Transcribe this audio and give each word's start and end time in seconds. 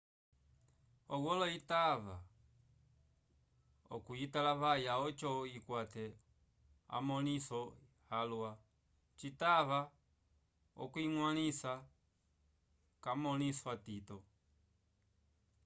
owolo 1.15 1.45
itava 1.57 2.15
okuyitalavaya 3.95 4.93
oco 5.07 5.29
ikwate 5.57 6.05
amõliso 6.97 7.61
alwa 8.19 8.51
citava 9.19 9.79
okuyiñgwalisa 10.83 11.73
k'amõliso 13.03 13.65
atito 13.75 14.17